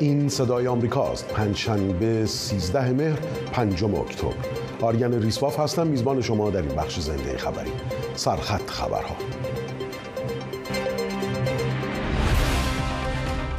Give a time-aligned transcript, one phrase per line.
[0.00, 1.28] این صدای آمریکاست.
[1.28, 3.18] پنجشنبه 13 مهر
[3.52, 4.34] پنجم اکتبر.
[4.80, 7.70] آریان ریسواف هستم میزبان شما در این بخش زنده خبری.
[8.14, 9.16] سرخط خبرها.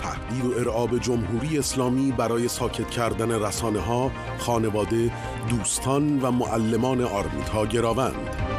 [0.01, 5.11] تحلیل و ارعاب جمهوری اسلامی برای ساکت کردن رسانه ها، خانواده،
[5.49, 8.58] دوستان و معلمان آرمیتا گراوند.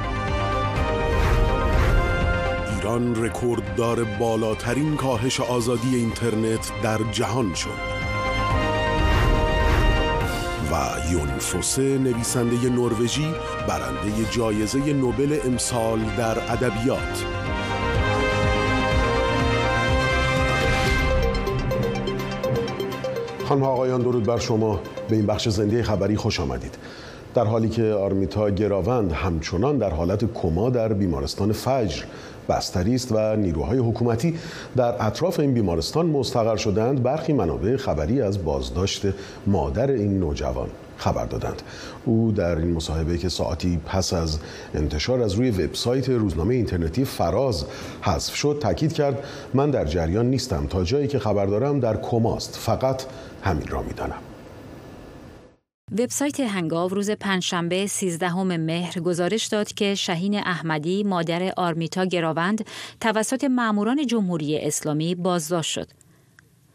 [2.91, 7.69] ایران رکورددار بالاترین کاهش آزادی اینترنت در جهان شد.
[10.73, 10.75] و
[11.13, 13.35] یونفوسه نویسنده نروژی
[13.69, 17.25] برنده جایزه نوبل امسال در ادبیات.
[23.45, 24.81] خانم آقایان درود بر شما.
[25.09, 26.79] به این بخش زنده خبری خوش آمدید.
[27.35, 32.05] در حالی که آرمیتا گراوند همچنان در حالت کما در بیمارستان فجر
[32.49, 34.35] بستری است و نیروهای حکومتی
[34.77, 37.03] در اطراف این بیمارستان مستقر شدند.
[37.03, 39.03] برخی منابع خبری از بازداشت
[39.47, 41.63] مادر این نوجوان خبر دادند.
[42.05, 44.39] او در این مصاحبه که ساعتی پس از
[44.75, 47.65] انتشار از روی وبسایت روزنامه اینترنتی فراز
[48.01, 52.57] حذف شد تاکید کرد من در جریان نیستم تا جایی که خبر دارم در کماست
[52.57, 53.03] فقط
[53.43, 54.30] همین را می‌دانم.
[55.99, 62.67] وبسایت هنگاو روز پنجشنبه 13 مهر گزارش داد که شهین احمدی مادر آرمیتا گراوند
[63.01, 65.89] توسط ماموران جمهوری اسلامی بازداشت شد.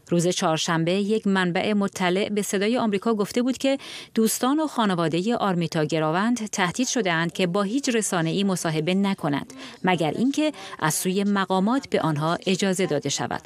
[0.09, 3.77] روز چهارشنبه یک منبع مطلع به صدای آمریکا گفته بود که
[4.13, 10.52] دوستان و خانواده آرمیتا گراوند تهدید شدهاند که با هیچ رسانه‌ای مصاحبه نکنند مگر اینکه
[10.79, 13.41] از سوی مقامات به آنها اجازه داده شود.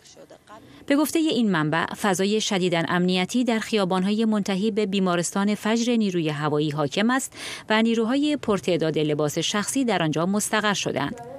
[0.89, 6.69] به گفته این منبع فضای شدیدن امنیتی در خیابانهای منتهی به بیمارستان فجر نیروی هوایی
[6.69, 7.33] حاکم است
[7.69, 11.38] و نیروهای پرتعداد لباس شخصی در آنجا مستقر شدند.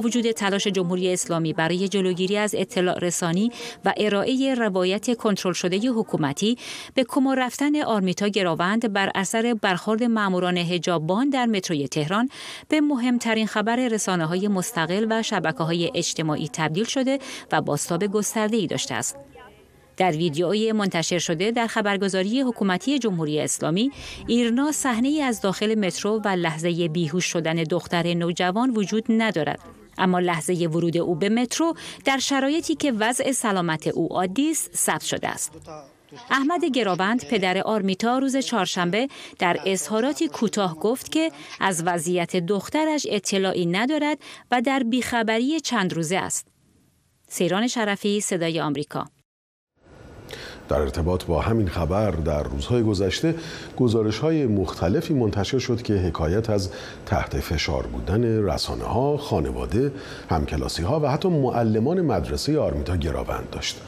[0.00, 3.50] وجود تلاش جمهوری اسلامی برای جلوگیری از اطلاع رسانی
[3.84, 6.58] و ارائه روایت کنترل شده حکومتی
[6.94, 12.28] به کما رفتن آرمیتا گراوند بر اثر برخورد ماموران حجابان در متروی تهران
[12.68, 17.18] به مهمترین خبر رسانه های مستقل و شبکه های اجتماعی تبدیل شده
[17.52, 19.16] و باستاب گسترده ای داشته است.
[19.96, 23.90] در ویدیوی منتشر شده در خبرگزاری حکومتی جمهوری اسلامی
[24.26, 30.52] ایرنا صحنه از داخل مترو و لحظه بیهوش شدن دختر نوجوان وجود ندارد اما لحظه
[30.52, 35.52] ورود او به مترو در شرایطی که وضع سلامت او عادی است ثبت شده است
[36.30, 39.08] احمد گراوند پدر آرمیتا روز چهارشنبه
[39.38, 44.18] در اظهاراتی کوتاه گفت که از وضعیت دخترش اطلاعی ندارد
[44.50, 46.46] و در بیخبری چند روزه است.
[47.28, 49.06] سیران شرفی صدای آمریکا
[50.68, 53.34] در ارتباط با همین خبر در روزهای گذشته
[53.76, 56.70] گزارش های مختلفی منتشر شد که حکایت از
[57.06, 59.92] تحت فشار بودن رسانه ها، خانواده،
[60.30, 63.80] همکلاسی ها و حتی معلمان مدرسه آرمیتا گراوند داشت.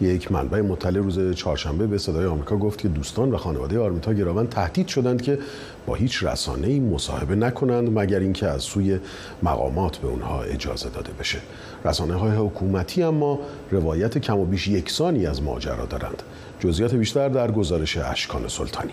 [0.00, 4.48] یک منبع مطلع روز چهارشنبه به صدای آمریکا گفت که دوستان و خانواده آرمیتا گراوند
[4.48, 5.38] تهدید شدند که
[5.86, 8.98] با هیچ رسانه ای مصاحبه نکنند مگر اینکه از سوی
[9.42, 11.38] مقامات به اونها اجازه داده بشه
[11.84, 13.40] رسانه های حکومتی اما
[13.70, 16.22] روایت کم و بیش یکسانی از ماجرا دارند
[16.60, 18.92] جزئیات بیشتر در گزارش اشکان سلطانی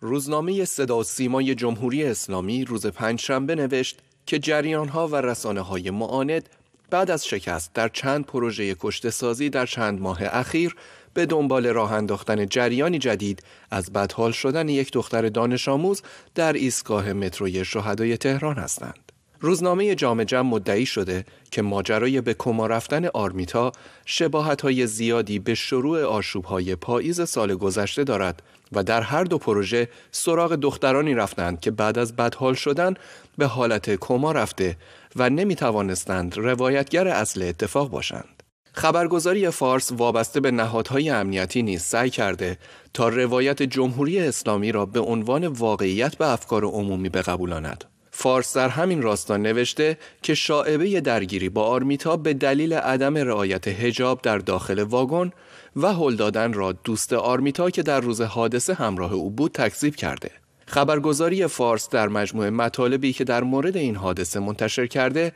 [0.00, 6.48] روزنامه صدا سیمای جمهوری اسلامی روز پنجشنبه نوشت که جریان ها و رسانه های معاند
[6.90, 10.76] بعد از شکست در چند پروژه کشته سازی در چند ماه اخیر
[11.14, 16.02] به دنبال راه انداختن جریانی جدید از بدحال شدن یک دختر دانش آموز
[16.34, 19.11] در ایستگاه متروی شهدای تهران هستند.
[19.44, 23.72] روزنامه جامع جمع مدعی شده که ماجرای به کما رفتن آرمیتا
[24.06, 28.42] شباهت های زیادی به شروع آشوب های پاییز سال گذشته دارد
[28.72, 32.94] و در هر دو پروژه سراغ دخترانی رفتند که بعد از بدحال شدن
[33.38, 34.76] به حالت کما رفته
[35.16, 38.42] و نمی توانستند روایتگر اصل اتفاق باشند.
[38.72, 42.58] خبرگزاری فارس وابسته به نهادهای امنیتی نیز سعی کرده
[42.94, 47.91] تا روایت جمهوری اسلامی را به عنوان واقعیت به افکار عمومی بقبولاند.
[48.22, 54.22] فارس در همین راستا نوشته که شاعبه درگیری با آرمیتا به دلیل عدم رعایت هجاب
[54.22, 55.30] در داخل واگن
[55.76, 60.30] و هل دادن را دوست آرمیتا که در روز حادثه همراه او بود تکذیب کرده.
[60.66, 65.32] خبرگزاری فارس در مجموعه مطالبی که در مورد این حادثه منتشر کرده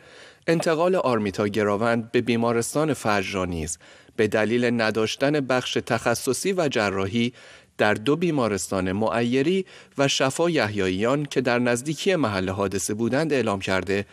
[0.46, 3.78] انتقال آرمیتا گراوند به بیمارستان فجر را نیز
[4.16, 7.32] به دلیل نداشتن بخش تخصصی و جراحی
[7.78, 9.66] در دو بیمارستان معیری
[9.98, 14.06] و شفا یحیاییان که در نزدیکی محل حادثه بودند اعلام کرده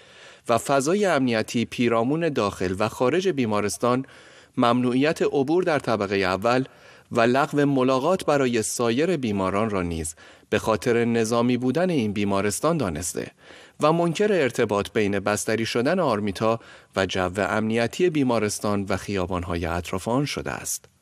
[0.50, 4.06] و فضای امنیتی پیرامون داخل و خارج بیمارستان
[4.58, 6.66] ممنوعیت عبور در طبقه اول
[7.12, 10.16] و لغو ملاقات برای سایر بیماران را نیز
[10.50, 13.32] به خاطر نظامی بودن این بیمارستان دانسته
[13.82, 16.60] و منکر ارتباط بین بستری شدن آرمیتا
[16.96, 20.93] و جو امنیتی بیمارستان و خیابانهای اطراف آن شده است.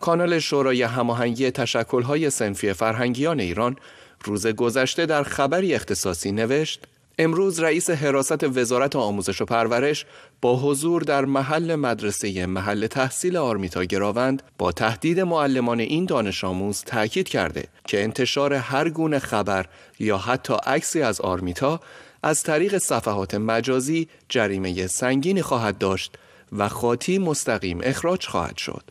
[0.00, 3.76] کانال شورای هماهنگی تشکل‌های سنفی فرهنگیان ایران
[4.24, 6.86] روز گذشته در خبری اختصاصی نوشت
[7.18, 10.06] امروز رئیس حراست وزارت آموزش و پرورش
[10.40, 16.82] با حضور در محل مدرسه محل تحصیل آرمیتا گراوند با تهدید معلمان این دانش آموز
[16.82, 19.66] تاکید کرده که انتشار هر گونه خبر
[19.98, 21.80] یا حتی عکسی از آرمیتا
[22.22, 26.18] از طریق صفحات مجازی جریمه سنگینی خواهد داشت
[26.52, 28.82] و خاطی مستقیم اخراج خواهد شد.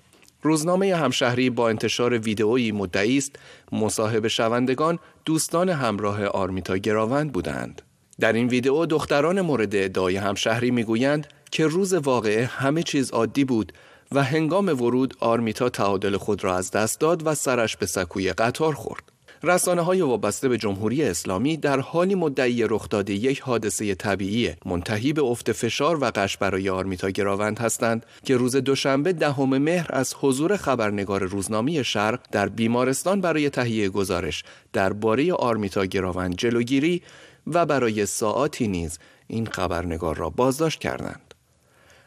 [0.43, 3.35] روزنامه همشهری با انتشار ویدئویی مدعی است
[3.71, 7.81] مصاحبه شوندگان دوستان همراه آرمیتا گراوند بودند.
[8.19, 13.73] در این ویدئو دختران مورد ادعای همشهری می‌گویند که روز واقعه همه چیز عادی بود
[14.11, 18.73] و هنگام ورود آرمیتا تعادل خود را از دست داد و سرش به سکوی قطار
[18.73, 19.12] خورد.
[19.45, 25.13] رسانه های وابسته به جمهوری اسلامی در حالی مدعی رخ داده یک حادثه طبیعی منتهی
[25.13, 30.15] به افت فشار و قش برای آرمیتا گراوند هستند که روز دوشنبه دهم مهر از
[30.19, 34.43] حضور خبرنگار روزنامه شرق در بیمارستان برای تهیه گزارش
[34.73, 37.01] درباره آرمیتا گراوند جلوگیری
[37.47, 41.33] و برای ساعاتی نیز این خبرنگار را بازداشت کردند.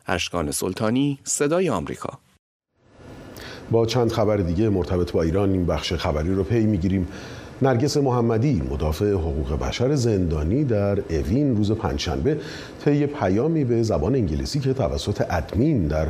[0.07, 2.19] اشکان سلطانی صدای آمریکا
[3.71, 7.09] با چند خبر دیگه مرتبط با ایران این بخش خبری رو پی می‌گیریم.
[7.63, 12.39] نرگس محمدی مدافع حقوق بشر زندانی در اوین روز پنجشنبه
[12.85, 16.09] طی پیامی به زبان انگلیسی که توسط ادمین در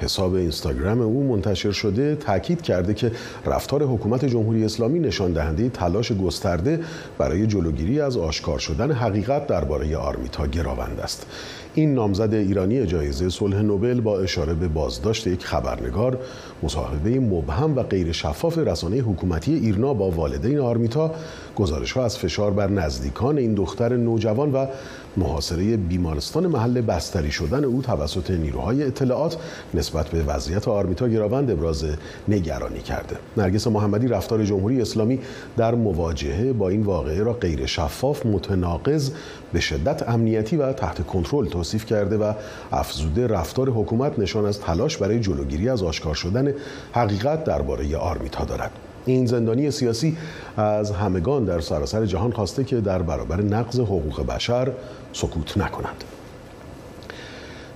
[0.00, 3.12] حساب اینستاگرام او منتشر شده تاکید کرده که
[3.46, 6.80] رفتار حکومت جمهوری اسلامی نشان دهنده تلاش گسترده
[7.18, 11.26] برای جلوگیری از آشکار شدن حقیقت درباره آرمیتا گراوند است.
[11.74, 16.18] این نامزد ایرانی جایزه صلح نوبل با اشاره به بازداشت یک خبرنگار
[16.62, 21.14] مصاحبه مبهم و غیر شفاف رسانه حکومتی ایرنا با والدین آرمیتا
[21.56, 24.66] گزارش ها از فشار بر نزدیکان این دختر نوجوان و
[25.16, 29.36] محاصره بیمارستان محل بستری شدن او توسط نیروهای اطلاعات
[29.74, 31.84] نسبت به وضعیت آرمیتا گراوند ابراز
[32.28, 33.16] نگرانی کرده.
[33.36, 35.20] نرگس محمدی رفتار جمهوری اسلامی
[35.56, 39.10] در مواجهه با این واقعه را غیر شفاف متناقض
[39.52, 42.32] به شدت امنیتی و تحت کنترل توصیف کرده و
[42.72, 46.52] افزوده رفتار حکومت نشان از تلاش برای جلوگیری از آشکار شدن
[46.92, 48.70] حقیقت درباره آرمیتا دارد.
[49.06, 50.16] این زندانی سیاسی
[50.56, 54.72] از همگان در سراسر جهان خواسته که در برابر نقض حقوق بشر
[55.12, 56.04] سکوت نکنند.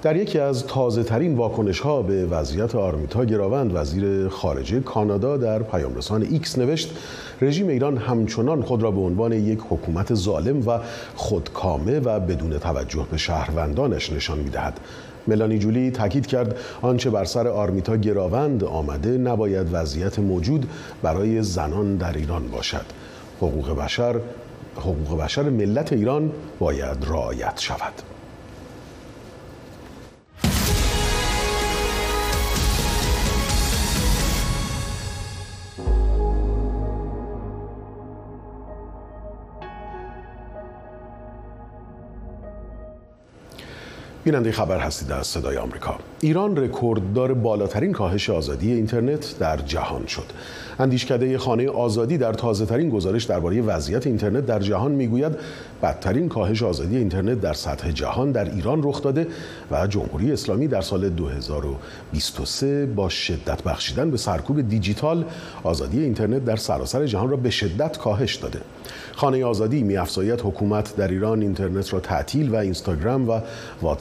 [0.02, 5.62] در یکی از تازه ترین واکنش ها به وضعیت آرمیتا گراوند وزیر خارجه کانادا در
[5.62, 6.90] پیام رسان ایکس نوشت
[7.40, 10.78] رژیم ایران همچنان خود را به عنوان یک حکومت ظالم و
[11.16, 14.80] خودکامه و بدون توجه به شهروندانش نشان می‌دهد
[15.26, 20.70] ملانی جولی تاکید کرد آنچه بر سر آرمیتا گراوند آمده نباید وضعیت موجود
[21.02, 22.84] برای زنان در ایران باشد.
[23.38, 24.20] حقوق بشر
[24.76, 28.19] حقوق بشر ملت ایران باید رعایت شود.
[44.24, 45.98] بیننده خبر هستید از صدای آمریکا.
[46.20, 50.24] ایران رکورددار بالاترین کاهش آزادی اینترنت در جهان شد.
[50.78, 55.32] اندیشکده خانه آزادی در تازه ترین گزارش درباره وضعیت اینترنت در جهان می‌گوید
[55.82, 59.26] بدترین کاهش آزادی اینترنت در سطح جهان در ایران رخ داده
[59.70, 65.24] و جمهوری اسلامی در سال 2023 با شدت بخشیدن به سرکوب دیجیتال
[65.62, 68.60] آزادی اینترنت در سراسر جهان را به شدت کاهش داده.
[69.14, 73.40] خانه آزادی میافزاید حکومت در ایران اینترنت را تعطیل و اینستاگرام و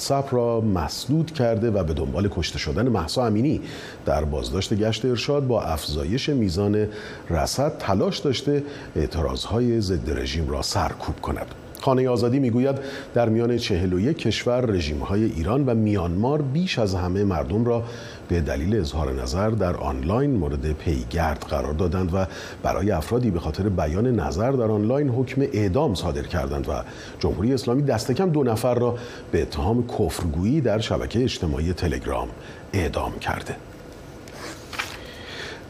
[0.09, 3.61] واتساپ را مسدود کرده و به دنبال کشته شدن محسا امینی
[4.05, 6.87] در بازداشت گشت ارشاد با افزایش میزان
[7.29, 8.63] رصد تلاش داشته
[8.95, 11.55] اعتراضهای ضد رژیم را سرکوب کند.
[11.81, 12.75] خانه آزادی می‌گوید
[13.13, 17.83] در میان 41 کشور رژیم‌های ایران و میانمار بیش از همه مردم را
[18.29, 22.25] به دلیل اظهار نظر در آنلاین مورد پیگرد قرار دادند و
[22.63, 26.71] برای افرادی به خاطر بیان نظر در آنلاین حکم اعدام صادر کردند و
[27.19, 28.95] جمهوری اسلامی دست کم دو نفر را
[29.31, 32.27] به اتهام کفرگویی در شبکه اجتماعی تلگرام
[32.73, 33.68] اعدام کرده.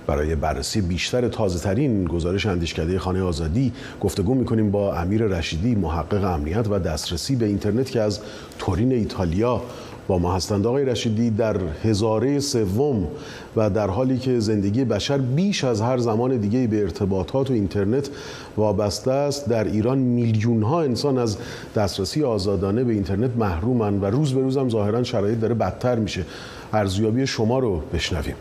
[0.10, 6.24] برای بررسی بیشتر تازه ترین گزارش اندیشکده خانه آزادی گفتگو می‌کنیم با امیر رشیدی محقق
[6.24, 8.20] امنیت و دسترسی به اینترنت که از
[8.60, 9.62] تورین ایتالیا
[10.08, 10.68] با ما هستند.
[10.68, 13.08] آقای رشیدی در هزاره سوم
[13.56, 18.10] و در حالی که زندگی بشر بیش از هر زمان دیگه به ارتباطات و اینترنت
[18.58, 21.38] وابسته است در ایران میلیون ها انسان از
[21.75, 26.25] دسترسی آزادانه به اینترنت محرومن و روز به روزم ظاهرا شرایط داره بدتر میشه.
[26.74, 28.36] ارزیابی شما رو بشنویم.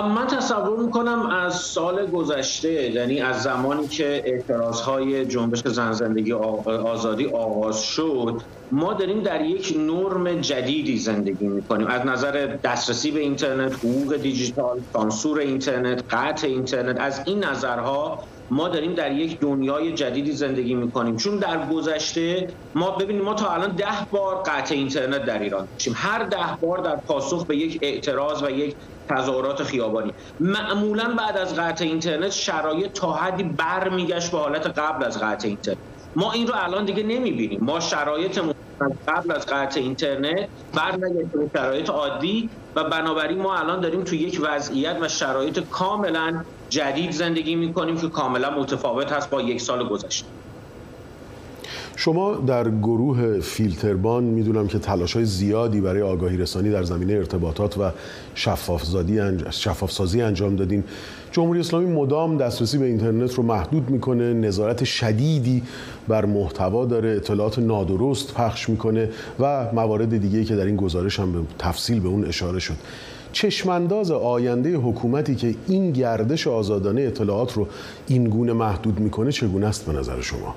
[0.00, 6.32] من تصور می‌کنم از سال گذشته یعنی از زمانی که اعتراض های جنبش زن زندگی
[6.32, 11.86] آزادی آغاز شد ما داریم در یک نرم جدیدی زندگی می‌کنیم.
[11.86, 18.68] از نظر دسترسی به اینترنت حقوق دیجیتال سانسور اینترنت قطع اینترنت از این نظرها ما
[18.68, 21.16] داریم در یک دنیای جدیدی زندگی می‌کنیم.
[21.16, 25.94] چون در گذشته ما ببینیم ما تا الان ده بار قطع اینترنت در ایران داشتیم.
[25.96, 28.76] هر ده بار در پاسخ به یک اعتراض و یک
[29.16, 30.12] تظاهرات خیابانی.
[30.40, 35.78] معمولا بعد از قطع اینترنت شرایط تا حدی برمیگشت به حالت قبل از قطع اینترنت.
[36.16, 37.60] ما این رو الان دیگه نمی‌بینیم.
[37.62, 38.40] ما شرایط
[39.08, 44.40] قبل از قطع اینترنت برمیگشت به شرایط عادی و بنابراین ما الان داریم تو یک
[44.44, 50.41] وضعیت و شرایط کاملا جدید زندگی می‌کنیم که کاملا متفاوت هست با یک سال گذشته.
[51.96, 57.78] شما در گروه فیلتربان می‌دونم که تلاش های زیادی برای آگاهی رسانی در زمینه ارتباطات
[57.78, 57.90] و
[58.34, 60.84] شفاف سازی انجام دادین
[61.32, 65.62] جمهوری اسلامی مدام دسترسی به اینترنت رو محدود می‌کنه نظارت شدیدی
[66.08, 71.32] بر محتوا داره اطلاعات نادرست پخش می‌کنه و موارد دیگه که در این گزارش هم
[71.32, 72.76] به تفصیل به اون اشاره شد
[73.32, 77.68] چشمانداز آینده حکومتی که این گردش آزادانه اطلاعات رو
[78.08, 80.54] این گونه محدود می‌کنه چگونه است به نظر شما؟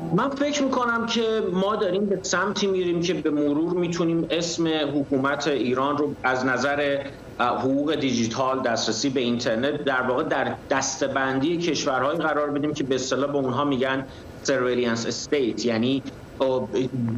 [0.00, 5.48] من فکر می‌کنم که ما داریم به سمتی میریم که به مرور می‌تونیم اسم حکومت
[5.48, 7.06] ایران رو از نظر
[7.38, 13.30] حقوق دیجیتال دسترسی به اینترنت در واقع در دسته‌بندی کشورهایی قرار بدیم که به اصطلاح
[13.32, 14.06] به اونها میگن
[14.42, 16.02] surveillance state یعنی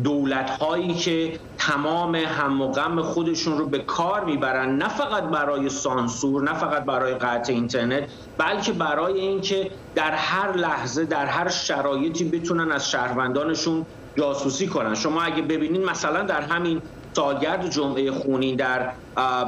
[0.04, 5.68] دولت هایی که تمام هم و غم خودشون رو به کار می‌برن نه فقط برای
[5.68, 12.24] سانسور نه فقط برای قطع اینترنت بلکه برای اینکه در هر لحظه در هر شرایطی
[12.24, 13.86] بتونن از شهروندانشون
[14.18, 14.94] جاسوسی کنن.
[14.94, 18.92] شما اگه ببینید مثلا در همین سالگرد جمعه خونین در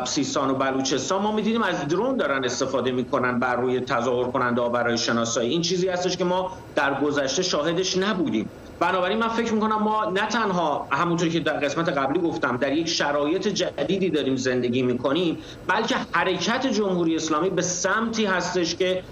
[0.07, 4.99] سیستان و بلوچستان ما می‌دیدیم از درون دارن استفاده می‌کنن بر روی تظاهر کننده برای
[4.99, 5.51] شناسایی.
[5.51, 8.51] این چیزی هستش که ما در گذشته شاهدش نبودیم.
[8.81, 12.89] بنابراین من فکر می‌کنم ما نه تنها همونطور که در قسمت قبلی گفتم در یک
[12.89, 19.03] شرایط جدیدی داریم زندگی می‌کنیم بلکه حرکت جمهوری اسلامی به سمتی هستش که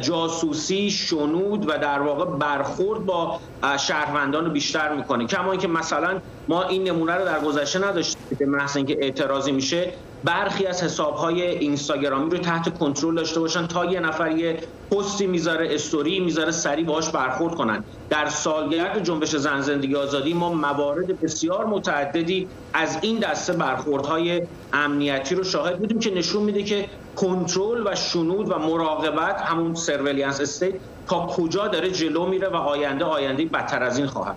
[0.00, 3.40] جاسوسی شنود و در واقع برخورد با
[3.78, 5.26] شهروندان رو بیشتر می‌کنه.
[5.26, 9.92] کما اینکه مثلا ما این نمونه رو در گذشته نداشتیم به محض اینکه اعتراضی میشه
[10.24, 14.58] برخی از حسابهای اینستاگرامی رو تحت کنترل داشته باشن تا یه نفر یه
[14.90, 17.84] پستی می‌ذاره استوری می‌ذاره سریع باهاش برخورد کنن.
[18.10, 24.42] در سالگرد جنبش زن زندگی آزادی ما موارد بسیار متعددی از این دسته برخوردهای
[24.72, 30.40] امنیتی رو شاهد بودیم که نشون میده که کنترل و شنود و مراقبت همون surveillance
[30.40, 30.74] state
[31.06, 34.36] تا کجا داره جلو میره و آینده آینده بدتر از این خواهد.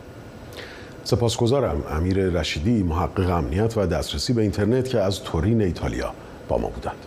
[1.04, 6.14] سپاسگزارم امیر رشیدی محقق امنیت و دسترسی به اینترنت که از تورین ایتالیا
[6.48, 7.06] با ما بودند.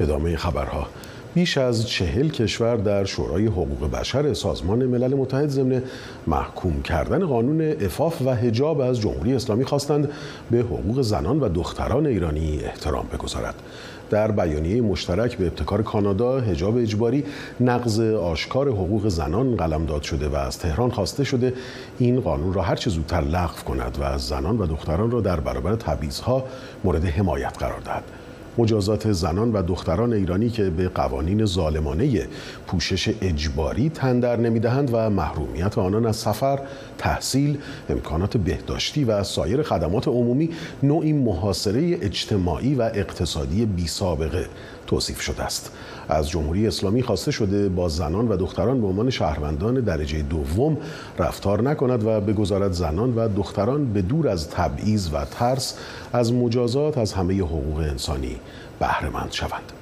[0.00, 0.86] ادامه خبرها.
[1.34, 5.82] بیش از چهل کشور در شورای حقوق بشر سازمان ملل متحد ضمن
[6.26, 10.08] محکوم کردن قانون افاف و هجاب از جمهوری اسلامی خواستند
[10.50, 13.54] به حقوق زنان و دختران ایرانی احترام بگذارد.
[14.10, 17.24] در بیانیه مشترک به ابتکار کانادا هجاب اجباری
[17.60, 21.54] نقض آشکار حقوق زنان قلمداد شده و از تهران خواسته شده
[21.98, 26.44] این قانون را هرچه زودتر لغو کند و زنان و دختران را در برابر تبعیضها
[26.84, 28.21] مورد حمایت قرار دهد.
[28.58, 32.26] مجازات زنان و دختران ایرانی که به قوانین ظالمانه
[32.66, 36.58] پوشش اجباری تندر نمی‌دهند و محرومیت آنان از سفر،
[36.98, 40.50] تحصیل، امکانات بهداشتی و سایر خدمات عمومی
[40.82, 44.46] نوعی محاصره اجتماعی و اقتصادی بی سابقه
[44.86, 45.72] توصیف شده است.
[46.12, 50.76] از جمهوری اسلامی خواسته شده با زنان و دختران به عنوان شهروندان درجه دوم
[51.18, 55.78] رفتار نکند و بگذارد زنان و دختران به دور از تبعیض و ترس
[56.12, 58.36] از مجازات از همه حقوق انسانی
[58.78, 59.72] بهرهمند شوند.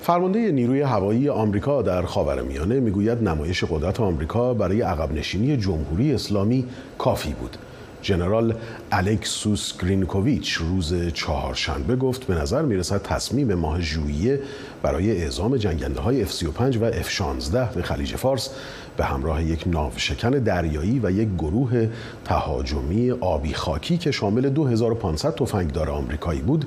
[0.00, 6.64] فرمانده نیروی هوایی آمریکا در خاورمیانه می‌گوید نمایش قدرت آمریکا برای عقب نشینی جمهوری اسلامی
[6.98, 7.56] کافی بود
[8.04, 8.54] ژنرال
[8.92, 14.40] الکسوس گرینکوویچ روز چهارشنبه گفت به نظر می‌رسد تصمیم ماه ژوئیه
[14.82, 18.50] برای اعزام جنگنده های F-35 و F-16 به خلیج فارس
[18.96, 21.88] به همراه یک ناوشکن دریایی و یک گروه
[22.24, 26.64] تهاجمی آبی خاکی که شامل 2500 تفنگدار آمریکایی بود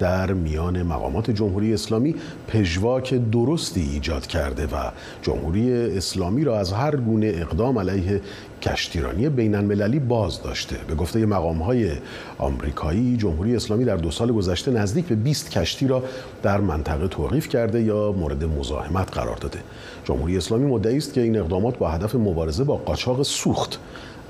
[0.00, 2.14] در میان مقامات جمهوری اسلامی
[2.48, 4.90] پژواک درستی ایجاد کرده و
[5.22, 8.20] جمهوری اسلامی را از هر گونه اقدام علیه
[8.62, 10.76] کشتیرانی بین المللی باز داشته.
[10.88, 11.92] به گفته مقام های
[12.38, 16.04] آمریکایی جمهوری اسلامی در دو سال گذشته نزدیک به 20 کشتی را
[16.42, 19.58] در منطقه توقیف کرده یا مورد مزاحمت قرار داده.
[20.04, 23.78] جمهوری اسلامی مدعی است که این اقدامات با هدف مبارزه با قاچاق سوخت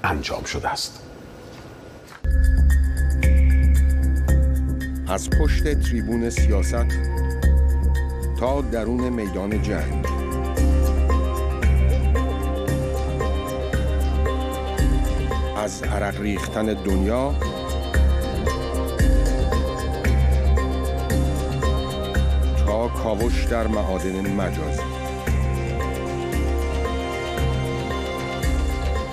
[0.05, 1.01] انجام شده است.
[5.11, 6.87] از پشت تریبون سیاست
[8.39, 10.07] تا درون میدان جنگ.
[15.57, 17.35] از عرق ریختن دنیا
[22.67, 24.83] تا کاوش در معادن مجازی.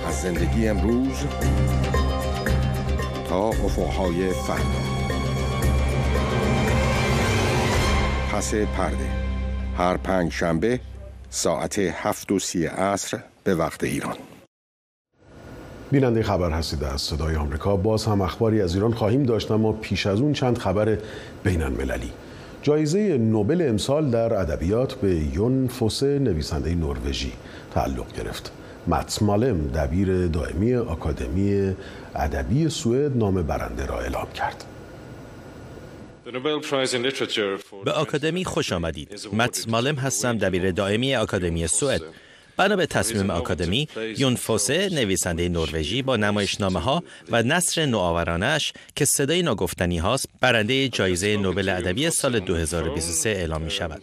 [0.08, 1.24] از زندگی امروز
[3.28, 4.88] تا افقهای فردا.
[8.38, 9.08] پس پرده.
[9.76, 10.80] هر پنج شنبه
[11.30, 14.16] ساعت هفت و سی عصر به وقت ایران.
[15.90, 17.76] بیننده خبر هستید از صدای آمریکا.
[17.76, 20.98] باز هم اخباری از ایران خواهیم داشت اما پیش از اون چند خبر
[21.44, 22.10] بین المللی
[22.62, 27.32] جایزه نوبل امسال در ادبیات به یون فوسه نویسنده نروژی
[27.74, 28.52] تعلق گرفت.
[28.86, 31.74] متس مالم دبیر دائمی آکادمی
[32.14, 34.64] ادبی سوئد نام برنده را اعلام کرد.
[37.84, 39.20] به آکادمی خوش آمدید.
[39.32, 42.02] متس مالم هستم دبیر دائمی آکادمی سوئد.
[42.56, 49.04] بنا به تصمیم آکادمی، یون فوسه نویسنده نروژی با نمایشنامه ها و نصر نوآورانش که
[49.04, 54.02] صدای ناگفتنی هاست برنده جایزه نوبل ادبی سال 2023 اعلام می شود.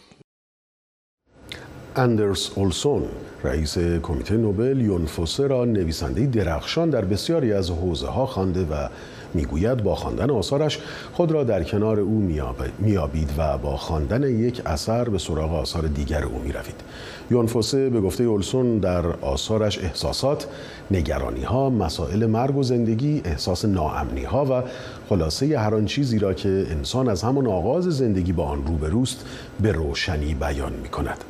[1.96, 3.08] اندرس اولسون
[3.44, 8.88] رئیس کمیته نوبل یون فوسه را نویسنده درخشان در بسیاری از حوزه ها خوانده و
[9.34, 10.78] می‌گوید با خواندن آثارش
[11.12, 12.28] خود را در کنار او
[12.78, 16.80] میابید و با خواندن یک اثر به سراغ آثار دیگر او می‌روید
[17.30, 20.46] یونفوسه به گفته اولسون در آثارش احساسات،
[20.90, 24.62] نگرانی ها، مسائل مرگ و زندگی، احساس ناامنی ها و
[25.08, 29.24] خلاصه هر آن چیزی را که انسان از همان آغاز زندگی با آن روبروست
[29.60, 31.24] به روشنی بیان می کند.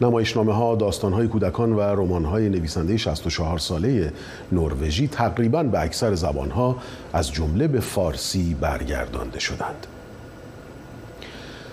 [0.00, 4.12] نمایشنامه ها، داستان های کودکان و رمان های نویسنده 64 ساله
[4.52, 6.76] نروژی تقریبا به اکثر زبان ها
[7.12, 9.86] از جمله به فارسی برگردانده شدند.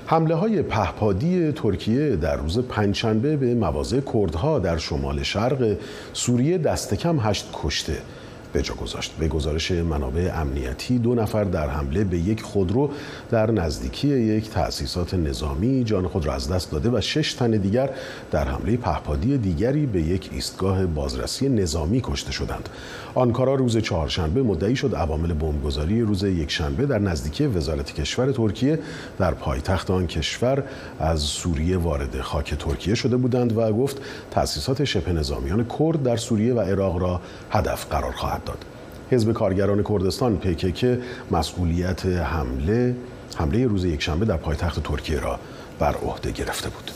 [0.08, 5.78] حمله های پهپادی ترکیه در روز پنجشنبه به مواضع کردها در شمال شرق
[6.14, 7.98] سوریه دست کم هشت کشته
[8.56, 9.12] به جا گذاشت.
[9.20, 12.90] به گزارش منابع امنیتی دو نفر در حمله به یک خودرو
[13.32, 17.90] در نزدیکی یک تأسیسات نظامی جان خود را از دست داده و شش تن دیگر
[18.32, 22.70] در حمله پهپادی دیگری به یک ایستگاه بازرسی نظامی کشته شدند.
[23.16, 28.80] آنکارا روز چهارشنبه مدعی شد عوامل بمبگذاری روز یکشنبه در نزدیکی وزارت کشور ترکیه
[29.20, 30.64] در پایتخت آن کشور
[31.00, 36.54] از سوریه وارد خاک ترکیه شده بودند و گفت تأسیسات شبه نظامیان کرد در سوریه
[36.54, 38.66] و عراق را هدف قرار خواهد داد.
[39.12, 41.00] حزب کارگران کردستان پیکک
[41.32, 42.96] مسئولیت حمله
[43.36, 45.40] حمله روز یکشنبه در پایتخت ترکیه را
[45.80, 46.92] بر عهده گرفته بود.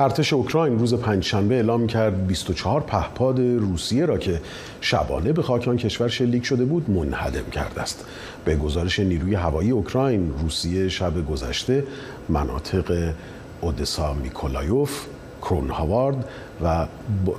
[0.00, 4.40] ارتش اوکراین روز پنجشنبه اعلام کرد 24 پهپاد روسیه را که
[4.80, 8.04] شبانه به خاک آن کشور شلیک شده بود منهدم کرده است.
[8.44, 11.84] به گزارش نیروی هوایی اوکراین روسیه شب گذشته
[12.28, 13.12] مناطق
[13.60, 15.06] اودسا میکولایوف
[15.42, 16.24] کرون هاوارد
[16.64, 16.86] و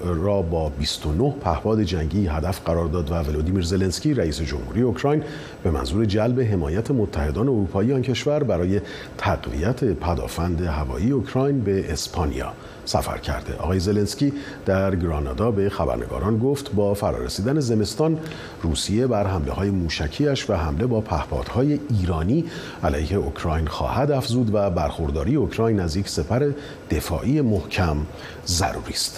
[0.03, 5.23] را با 29 پهپاد جنگی هدف قرار داد و ولودیمیر زلنسکی رئیس جمهوری اوکراین
[5.63, 8.81] به منظور جلب حمایت متحدان اروپایی آن کشور برای
[9.17, 12.53] تقویت پدافند هوایی اوکراین به اسپانیا
[12.85, 13.55] سفر کرده.
[13.55, 14.33] آقای زلنسکی
[14.65, 18.19] در گرانادا به خبرنگاران گفت با فرارسیدن زمستان
[18.63, 22.45] روسیه بر حمله های موشکیش و حمله با پهپادهای ایرانی
[22.83, 26.51] علیه اوکراین خواهد افزود و برخورداری اوکراین از یک سپر
[26.91, 27.97] دفاعی محکم
[28.45, 29.12] ضروری است.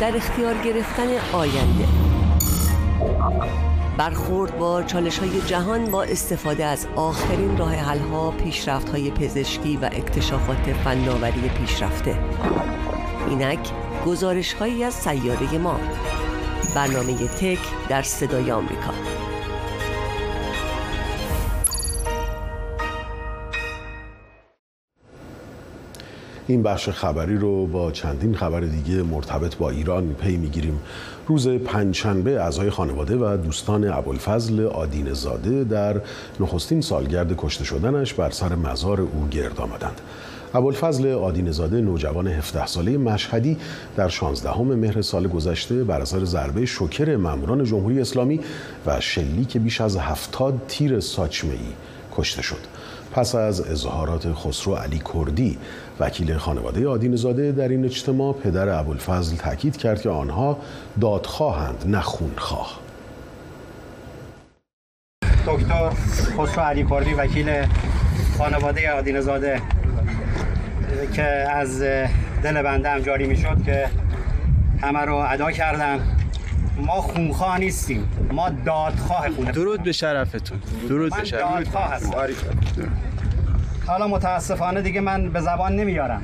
[0.00, 1.84] در اختیار گرفتن آینده.
[3.98, 9.76] برخورد با چالش های جهان با استفاده از آخرین راه حل ها پیشرفت های پزشکی
[9.76, 12.18] و اکتشافات فناوری پیشرفته.
[13.28, 13.68] اینک
[14.06, 15.80] گزارش هایی از سیاره ما.
[16.74, 19.25] برنامه تک در صدای آمریکا.
[26.48, 30.80] این بخش خبری رو با چندین خبر دیگه مرتبط با ایران پی می‌گیریم.
[31.26, 36.00] روز پنجشنبه اعضای خانواده و دوستان ابوالفضل آدین زاده در
[36.40, 40.00] نخستین سالگرد کشته شدنش بر سر مزار او گرد آمدند.
[40.54, 43.56] ابوالفضل آدین زاده نوجوان 17 ساله مشهدی
[43.96, 48.40] در 16 مهر سال گذشته بر اثر ضربه شوکر ماموران جمهوری اسلامی
[48.86, 51.58] و شلیک بیش از هفتاد تیر ساچمه ای
[52.16, 52.56] کشته شد.
[53.12, 55.58] پس از اظهارات خسرو علی کردی
[56.00, 60.58] وکیل خانواده آدین زاده در این اجتماع پدر ابوالفضل تاکید کرد که آنها
[61.00, 62.80] دادخواهند نه خونخواه.
[65.46, 65.90] دکتر
[66.38, 67.66] خسرو علی کردی وکیل
[68.38, 69.62] خانواده آدین زاده
[71.12, 71.82] که از
[72.42, 73.88] دل بنده هم جاری می شد که
[74.82, 76.15] همه رو ادا کردم.
[76.76, 78.08] ما خونخواه نیستیم.
[78.32, 79.52] ما دادخواه خونه.
[79.52, 80.60] درود به شرفتون.
[80.88, 81.72] درود به شرفتون.
[83.86, 86.22] حالا متاسفانه دیگه من به زبان نمیارم.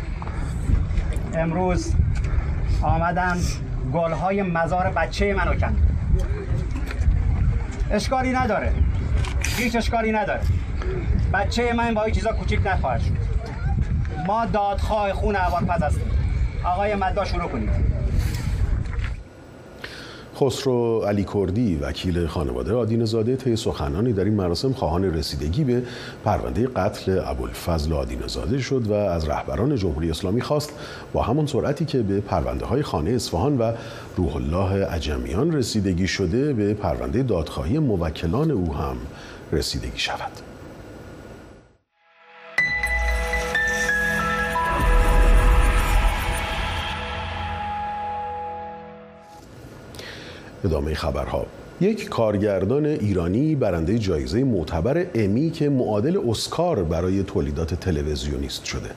[1.34, 1.94] امروز
[2.82, 3.38] آمدم
[3.92, 5.76] گلهای مزار بچه منو کن
[7.90, 8.72] اشکالی نداره.
[9.56, 10.40] هیچ اشکالی نداره.
[11.32, 13.12] بچه من با این چیزا کوچیک نخواهد شد.
[14.26, 16.04] ما دادخواه خون پس هستیم.
[16.64, 17.91] آقای مدا شروع کنید.
[20.42, 25.82] خسرو علی کردی وکیل خانواده آدین زاده طی سخنانی در این مراسم خواهان رسیدگی به
[26.24, 30.72] پرونده قتل ابوالفضل آدین زاده شد و از رهبران جمهوری اسلامی خواست
[31.12, 33.72] با همان سرعتی که به پرونده های خانه اصفهان و
[34.16, 38.96] روح الله عجمیان رسیدگی شده به پرونده دادخواهی موکلان او هم
[39.52, 40.51] رسیدگی شود.
[50.64, 51.46] ادامه خبرها.
[51.80, 58.90] یک کارگردان ایرانی برنده جایزه معتبر امی که معادل اسکار برای تولیدات تلویزیونیست شده.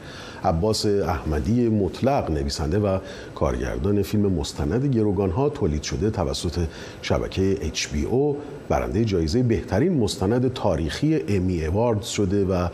[0.43, 2.99] عباس احمدی مطلق نویسنده و
[3.35, 6.59] کارگردان فیلم مستند گروگان ها تولید شده توسط
[7.01, 8.35] شبکه HBO
[8.69, 12.67] برنده جایزه بهترین مستند تاریخی امی اواردز شده و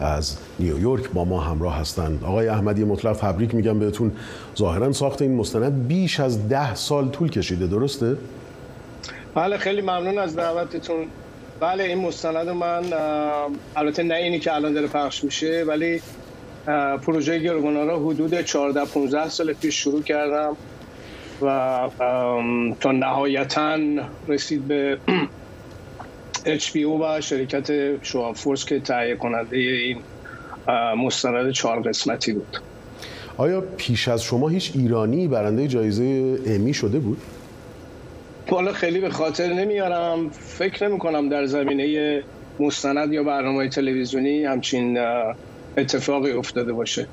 [0.00, 2.24] از نیویورک با ما همراه هستند.
[2.24, 4.12] آقای احمدی مطلق تبریک میگم بهتون.
[4.58, 8.16] ظاهرا ساخت این مستند بیش از ده سال طول کشیده درسته؟
[9.36, 11.06] بله خیلی ممنون از دعوتتون
[11.60, 12.84] بله این مستند من
[13.76, 16.00] البته نه اینی که الان داره پخش میشه ولی
[17.02, 20.56] پروژه گروگانا را حدود 14 15 سال پیش شروع کردم
[21.42, 21.80] و
[22.80, 23.78] تا نهایتا
[24.28, 24.98] رسید به
[26.44, 29.98] HBO و شرکت شواب فورس که تهیه کننده این
[30.96, 32.58] مستند چهار قسمتی بود
[33.36, 37.18] آیا پیش از شما هیچ ایرانی برنده جایزه امی شده بود؟
[38.50, 40.30] حالا خیلی به خاطر نمیارم.
[40.30, 42.22] فکر نمی کنم در زمینه
[42.60, 44.98] مستند یا برنامه تلویزیونی همچین
[45.76, 47.06] اتفاقی افتاده باشه.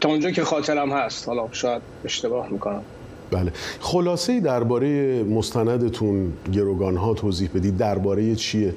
[0.00, 1.28] تا اونجا که خاطرم هست.
[1.28, 2.82] حالا شاید اشتباه می‌کنم.
[3.30, 3.52] بله.
[3.80, 7.76] خلاصه درباره مستندتون گروگان ها توضیح بدید.
[7.76, 8.74] درباره چیه؟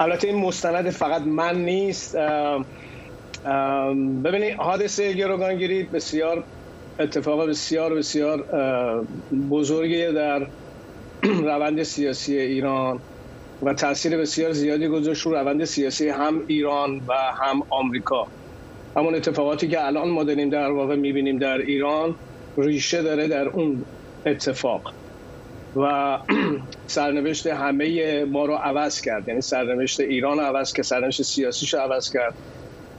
[0.00, 2.16] البته این مستند فقط من نیست.
[4.24, 6.44] ببینید حادثه گروگانگیری بسیار
[6.98, 8.44] اتفاق بسیار بسیار
[9.50, 10.46] بزرگی در
[11.50, 13.00] روند سیاسی ایران
[13.62, 18.28] و تاثیر بسیار زیادی گذاشت رو روند سیاسی هم ایران و هم آمریکا.
[18.96, 22.16] همون اتفاقاتی که الان ما داریم در واقع می‌بینیم در ایران
[22.56, 23.86] ریشه داره در اون
[24.26, 24.82] اتفاق.
[25.76, 26.18] و
[26.86, 29.28] سرنوشت همه ما رو عوض کرد.
[29.28, 32.34] یعنی سرنوشت ایران عوض کرد سرنوشت سیاسیش عوض کرد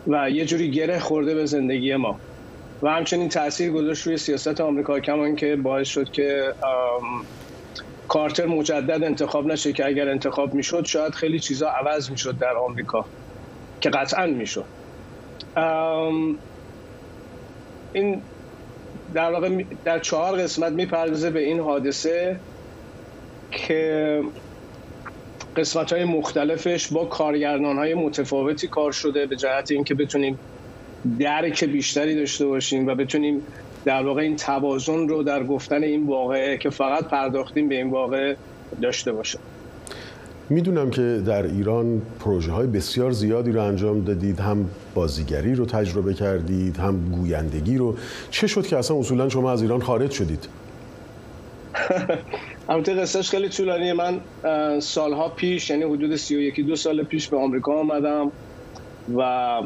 [0.07, 2.21] و یه جوری گره خورده به زندگی ما.
[2.81, 6.53] و همچنین تاثیر گذاشت روی سیاست آمریکا کما که باعث شد که
[8.07, 13.09] کارتر مجدد انتخاب نشه که اگر انتخاب می‌شد شاید خیلی چیزا عوض می‌شد در آمریکا
[13.81, 14.69] که قطعا می‌شد.
[17.91, 18.25] این
[19.13, 22.41] در واقع در چهار قسمت می‌پردازه به این حادثه
[23.51, 24.21] که
[25.55, 30.39] قسمت های مختلفش با کارگردان های متفاوتی کار شده به جهت اینکه بتونیم
[31.19, 33.41] درک بیشتری داشته باشیم و بتونیم
[33.85, 38.35] در واقع این توازن رو در گفتن این واقعه که فقط پرداختیم به این واقع
[38.81, 39.39] داشته باشه
[40.49, 46.13] می‌دونم که در ایران پروژه های بسیار زیادی رو انجام دادید هم بازیگری رو تجربه
[46.13, 47.95] کردید هم گویندگی رو.
[48.31, 50.47] چه شد که اصلا اصولا شما از ایران خارج شدید؟
[52.69, 53.93] البته قصهش خیلی طولانیه.
[53.93, 54.19] من
[54.79, 58.31] سالها پیش یعنی حدود سی و یکی دو سال پیش به آمریکا آمدم
[59.17, 59.61] و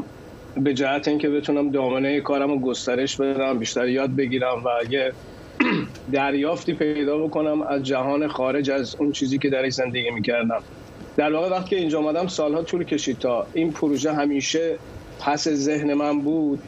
[0.58, 5.14] به جهت اینکه بتونم دامنه کارم رو گسترش بدم بیشتر یاد بگیرم و یه
[6.12, 10.64] دریافتی پیدا بکنم از جهان خارج از اون چیزی که در زندگی می‌کردم.
[11.18, 14.80] در واقع وقتی اینجا آمدم سالها طول کشید تا این پروژه همیشه
[15.20, 16.60] پس ذهن من بود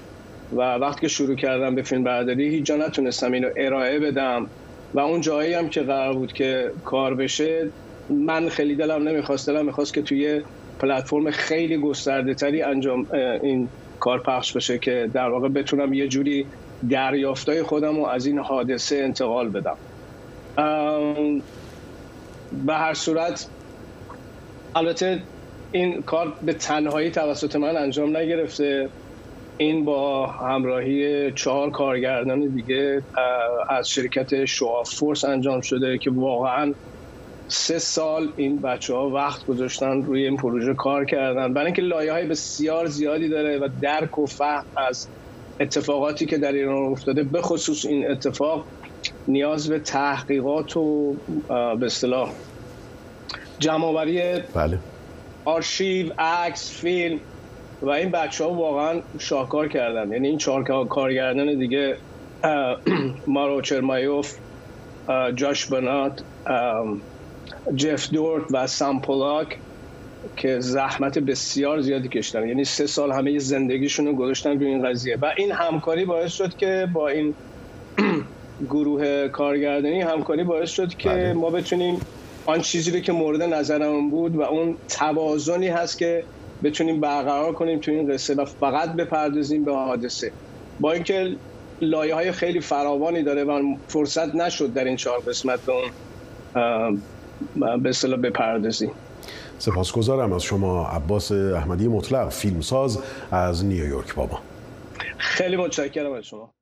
[0.51, 4.47] و وقتی که شروع کردم به فیلم برداری هیچ جا نتونستم اینو ارائه بدم
[4.93, 7.69] و اون جایی هم که قرار بود که کار بشه
[8.09, 10.41] من خیلی دلم نمی‌خواست دلم می‌خواست که توی
[10.81, 13.07] پلتفرم خیلی گسترده تری انجام
[13.41, 16.45] این کار پخش بشه که در واقع بتونم یه جوری
[16.89, 19.77] دریافتای خودم رو از این حادثه انتقال بدم.
[22.65, 23.47] به هر صورت
[24.75, 25.19] البته
[25.71, 28.89] این کار به تنهایی توسط من انجام نگرفته.
[29.57, 33.01] این با همراهی چهار کارگردان دیگه
[33.69, 36.73] از شرکت شوا فورس انجام شده که واقعا
[37.51, 42.11] سه سال این بچه ها وقت گذاشتن روی این پروژه کار کردن برای اینکه لایه
[42.11, 45.07] های بسیار زیادی داره و درک و فهم از
[45.59, 48.65] اتفاقاتی که در ایران افتاده به خصوص این اتفاق
[49.27, 51.13] نیاز به تحقیقات و
[51.79, 52.31] به اصطلاح
[53.59, 54.21] جمعآوری
[54.53, 54.79] بله.
[55.45, 57.19] آرشیو عکس فیلم
[57.81, 61.97] و این بچه ها واقعا شاهکار کردن یعنی این چهار کارگردان دیگه
[63.27, 64.35] مارو چرمایوف
[65.35, 66.23] جاش بنات
[67.75, 69.57] جف دورت و سام پولاک
[70.37, 75.17] که زحمت بسیار زیادی کشتن یعنی سه سال همه زندگیشون رو گذاشتن روی این قضیه.
[75.21, 77.33] و این همکاری باعث شد که با این
[78.69, 81.33] گروه کارگردانی همکاری باعث شد که بله.
[81.33, 81.99] ما بتونیم
[82.45, 86.23] آن چیزی رو که مورد نظرمون بود و اون توازنی هست که
[86.63, 90.31] بتونیم برقرار کنیم تو این قصه و فقط بپردازیم به حادثه.
[90.79, 91.35] با اینکه
[91.81, 97.01] لایه های خیلی فراوانی داره و فرصت نشد در این چهار قسمت به اون
[97.55, 98.91] به اصطلاح بپردازیم
[99.57, 102.99] سپاسگزارم از شما عباس احمدی مطلق فیلمساز
[103.31, 104.39] از نیویورک بابا.
[105.17, 106.53] خیلی متشکرم از شما.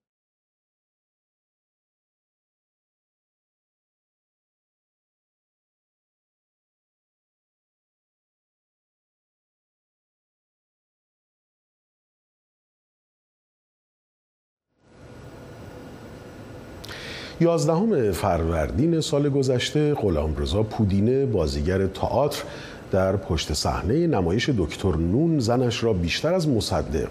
[17.41, 22.43] یازدهم فروردین سال گذشته غلامرضا پودینه بازیگر تئاتر
[22.91, 27.08] در پشت صحنه نمایش دکتر نون زنش را بیشتر از مصدق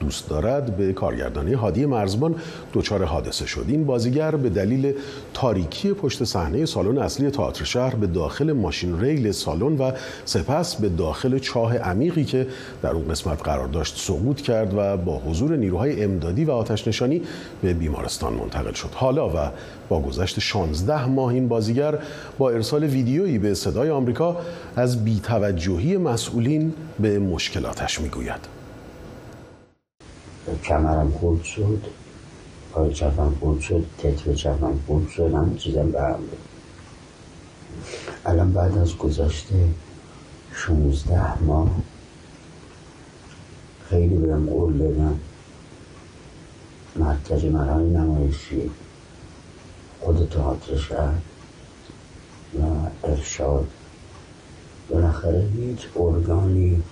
[0.00, 2.34] دوست دارد به کارگردانی هادی مرزبان
[2.74, 3.64] دچار حادثه شد.
[3.68, 4.94] این بازیگر به دلیل
[5.34, 9.92] تاریکی پشت صحنه سالن اصلی تئاتر شهر به داخل ماشین ریل سالن و
[10.24, 12.46] سپس به داخل چاه عمیقی که
[12.82, 17.22] در اون قسمت قرار داشت سقوط کرد و با حضور نیروهای امدادی و آتش نشانی
[17.62, 18.90] به بیمارستان منتقل شد.
[18.94, 19.50] حالا و
[19.92, 21.98] با گذشت 16 ماه این بازیگر
[22.38, 24.36] با ارسال ویدیویی به صدای آمریکا
[24.76, 28.48] از بیتوجهی مسئولین به مشکلاتش می‌گوید.
[30.64, 31.82] کمرم خورد شد
[32.72, 36.18] پای چپم خورد شد تتر چپم خورد شد همه چیزم به هم
[38.26, 39.54] الان بعد از گذشته
[40.54, 41.70] 16 ماه
[43.90, 45.18] خیلی بهم قول دادم
[46.96, 48.70] مرکز مرای نمایشی
[50.04, 51.14] خود تئاتر شهر
[52.54, 52.62] و
[53.04, 53.66] ارشاد.
[54.90, 56.82] بالاخره هیچ ارگانی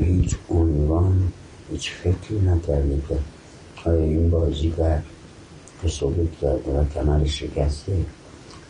[0.00, 1.32] هیچ عنوان
[1.70, 5.02] هیچ فکری نکرده که آیا این بازیگر
[5.82, 8.04] که ثبوت کرده و کمر شکسته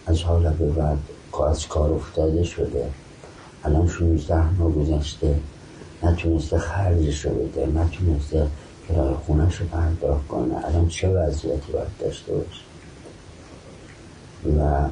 [0.07, 0.99] از حالا به بعد
[1.51, 2.91] از کار افتاده شده.
[3.65, 5.41] الان 16 ماه گذشته.
[6.03, 8.47] نتونسته خرجش رو بده نتونسته
[8.89, 10.67] کرای خونش رو پرداخت کنه.
[10.67, 12.66] الان چه وضعیتی باید داشته باشه؟
[14.47, 14.89] و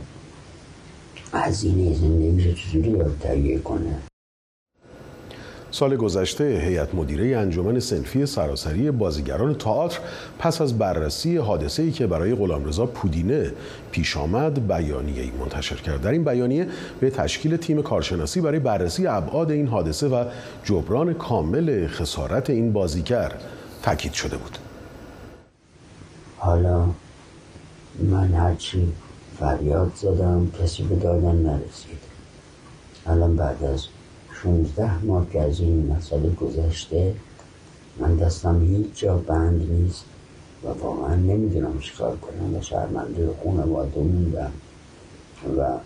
[1.33, 3.99] هزینه زندگی رو چجوری باید تهیه کنه.
[5.71, 9.99] سال گذشته هیئت مدیره انجمن سنفی سراسری بازیگران تئاتر
[10.38, 13.53] پس از بررسی حادثه‌ای که برای غلامرضا پودینه
[13.90, 16.03] پیش آمد بیانیه‌ای منتشر کرد.
[16.03, 16.69] در این بیانیه
[17.01, 20.25] به تشکیل تیم کارشناسی برای بررسی ابعاد این حادثه و
[20.64, 23.33] جبران کامل خسارت این بازیگر
[23.83, 24.59] تاکید شده بود.
[26.37, 26.87] حالا
[28.11, 28.93] من هرچی
[29.38, 31.99] فریاد زدم کسی به دادن نرسید.
[33.07, 33.87] الان بعد از
[34.42, 37.14] 16 ماه که از این مسئله گذشته
[37.99, 40.05] من دستم هیچ جا بند نیست
[40.64, 44.53] و واقعا نمی‌دونم چیکار کنم و شرمنده خانواده موندم
[45.59, 45.79] و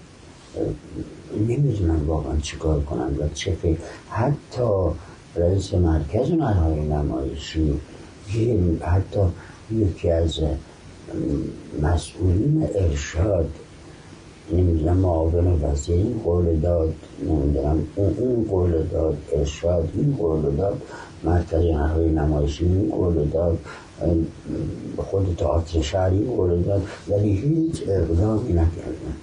[1.49, 3.79] نمی‌دونم واقعا چیکار کنم و چه فکر.
[4.11, 4.91] حتی
[5.37, 7.81] رئیس مرکز نهای نمایشی
[8.81, 9.21] حتی
[9.71, 10.41] یکی از
[11.83, 13.51] مسئولین ارشاد.
[14.53, 16.95] نمی‌دونم معاون وزیر این قول داد
[17.29, 20.83] نمی‌دونم اون قول داد ارشاد این قول داد
[21.25, 23.59] مرکز نهایی نمایشی این قول داد
[24.97, 29.17] خود تئاتر شهری قول داد ولی هیچ اقدامی نکردن.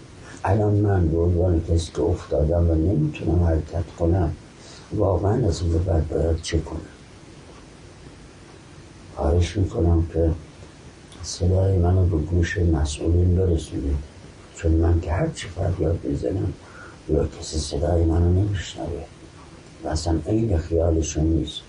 [0.44, 4.32] الان من به عنوان کسی که افتادم و نمی‌تونم حرکت کنم
[4.96, 6.80] واقعا از این بعد باید چه کنم؟
[9.16, 10.32] خواهش می‌کنم که
[11.26, 13.98] صدای منو به گوش مسئولین برسونید.
[14.56, 16.54] چون من که هر چی فریاد می‌زنم
[17.10, 19.06] یا کسی صدای منو نمیشنوه.
[19.84, 21.62] و اصلا این خیالشون نیست.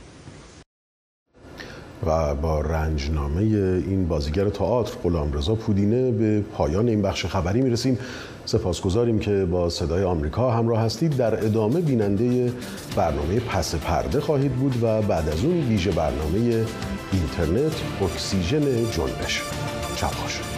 [2.06, 7.98] و با رنجنامه این بازیگر تئاتر غلامرضا پودینه به پایان این بخش خبری می‌رسیم.
[8.46, 11.16] سپاسگزاریم که با صدای آمریکا همراه هستید.
[11.16, 12.52] در ادامه بیننده
[12.96, 16.64] برنامه پس پرده خواهید بود و بعد از اون ویژه برنامه
[17.12, 19.42] اینترنت اکسیژن جنبش.
[19.96, 20.55] شب خوش